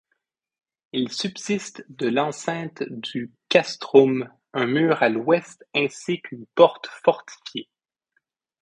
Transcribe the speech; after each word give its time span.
Il 0.93 1.11
subsiste 1.11 1.85
de 1.89 2.07
l'enceinte 2.09 2.81
du 2.89 3.31
castrum 3.49 4.31
un 4.51 4.65
mur 4.65 5.03
à 5.03 5.09
l'ouest 5.09 5.63
ainsi 5.75 6.19
qu'une 6.23 6.47
porte 6.55 6.87
fortifiée. 6.87 7.69